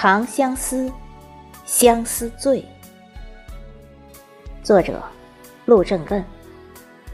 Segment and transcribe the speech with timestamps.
[0.00, 0.88] 长相思，
[1.66, 2.64] 相思醉。
[4.62, 5.02] 作者：
[5.66, 6.24] 陆正问，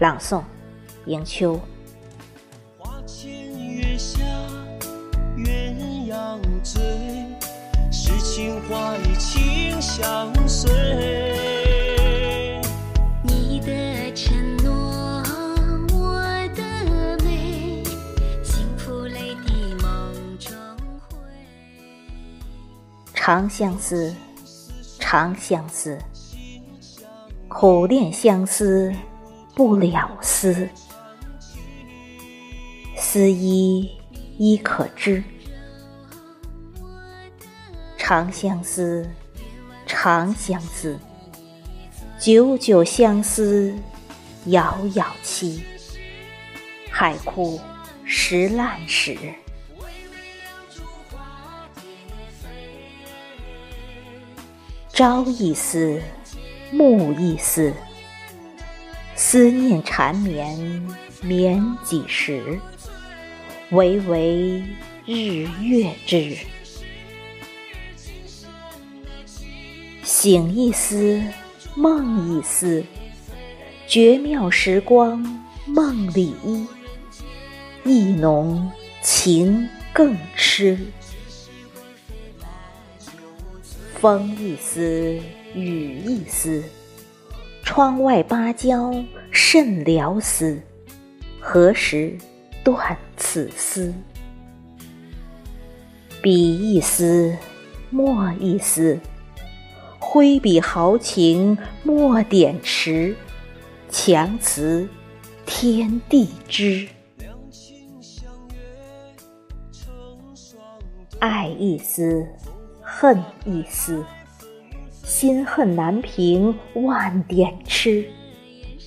[0.00, 0.42] 朗诵：
[1.06, 1.60] 迎秋。
[2.78, 4.24] 花前月下，
[5.36, 6.82] 鸳鸯醉，
[7.92, 10.32] 诗情画意情相
[23.24, 24.12] 长相思，
[24.98, 25.96] 长相思，
[27.46, 28.92] 苦恋相思
[29.54, 30.68] 不了思，
[32.96, 33.88] 思依
[34.38, 35.22] 依可知。
[37.96, 39.08] 长相思，
[39.86, 40.98] 长相思，
[42.18, 43.72] 久久相思，
[44.46, 45.62] 遥遥期。
[46.90, 47.60] 海枯
[48.04, 49.16] 石烂时。
[54.94, 56.02] 朝一丝，
[56.70, 57.72] 暮一丝，
[59.14, 60.86] 思念缠绵
[61.22, 62.60] 绵几时？
[63.70, 64.62] 唯唯
[65.06, 66.36] 日月之。
[70.02, 71.22] 醒一丝，
[71.74, 72.84] 梦一丝，
[73.86, 76.66] 绝妙时光梦里依，
[77.82, 78.70] 意浓
[79.00, 80.78] 情更痴。
[84.02, 85.16] 风一丝，
[85.54, 86.60] 雨一丝，
[87.62, 88.92] 窗外芭蕉
[89.30, 90.60] 甚撩丝，
[91.38, 92.18] 何时
[92.64, 93.94] 断此丝？
[96.20, 97.32] 笔一丝，
[97.90, 98.98] 墨一丝，
[100.00, 103.14] 挥笔豪情墨点迟，
[103.88, 104.88] 强词
[105.46, 106.88] 天地知。
[111.20, 112.26] 爱一丝。
[113.02, 114.06] 恨一丝，
[115.02, 118.08] 心恨难平万点痴，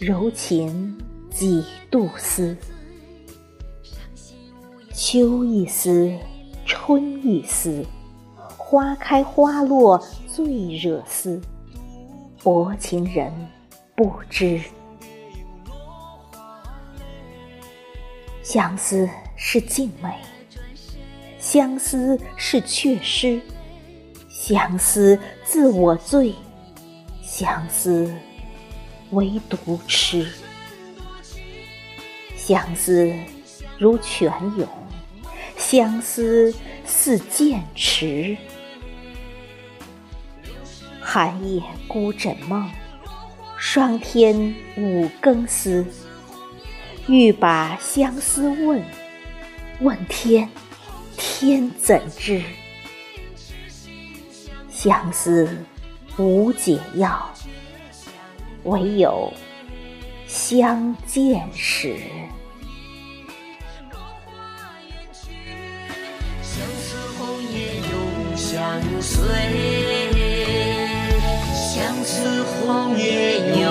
[0.00, 0.96] 柔情
[1.28, 2.56] 几度思。
[4.94, 6.10] 秋一丝，
[6.64, 7.84] 春一丝，
[8.56, 11.38] 花开花落最惹思，
[12.42, 13.30] 薄情人
[13.94, 14.58] 不知。
[18.42, 20.14] 相思是静美，
[21.38, 23.38] 相思是却失。
[24.40, 26.32] 相思自我醉，
[27.20, 28.08] 相思
[29.10, 30.28] 唯独痴。
[32.36, 33.12] 相思
[33.78, 34.68] 如泉涌，
[35.56, 36.54] 相思
[36.86, 38.36] 似剑池。
[41.00, 42.70] 寒夜孤枕梦，
[43.58, 45.84] 霜天五更思。
[47.08, 48.84] 欲把相思问，
[49.80, 50.48] 问天，
[51.16, 52.40] 天怎知？
[54.80, 55.48] 相思
[56.16, 57.28] 无解药，
[58.62, 59.32] 唯有
[60.28, 61.96] 相见时。
[66.40, 69.26] 相思红叶永相随，
[71.52, 73.68] 相思红叶永。